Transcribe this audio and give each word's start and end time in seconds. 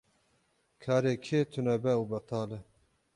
Karê 0.83 1.13
kê 1.25 1.39
tune 1.51 1.75
be 1.83 1.93
ew 1.97 2.03
betal 2.11 2.49
e. 2.57 2.59